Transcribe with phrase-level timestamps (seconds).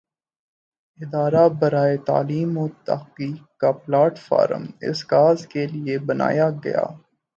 [0.99, 6.83] ادارہ برائے تعلیم وتحقیق کا پلیٹ فارم اس کاز کے لئے بنایا گیا۔